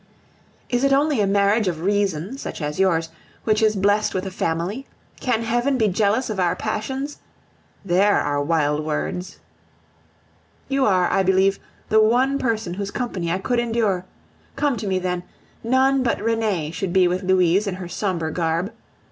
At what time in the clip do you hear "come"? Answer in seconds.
14.55-14.75